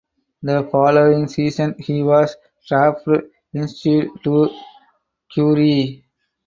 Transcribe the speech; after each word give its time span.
The 0.41 0.67
following 0.71 1.27
season 1.27 1.75
he 1.77 2.01
was 2.01 2.35
drafted 2.67 3.25
instead 3.53 4.07
to 4.23 4.49
Currie. 5.31 6.03